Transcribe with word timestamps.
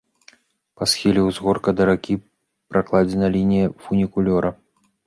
Па 0.79 0.87
схіле 0.93 1.21
ўзгорка, 1.25 1.69
да 1.81 1.87
ракі, 1.91 2.15
пракладзена 2.73 3.31
лінія 3.39 3.67
фунікулёра. 3.87 4.49